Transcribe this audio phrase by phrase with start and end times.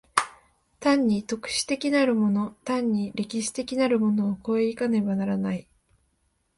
[0.79, 5.67] 単に特殊的なるもの単に歴史的なるものを越え行かねばならない。